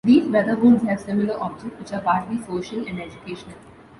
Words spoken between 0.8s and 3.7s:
have similar objects which are partly social and educational.